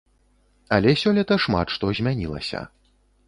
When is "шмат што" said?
1.45-1.91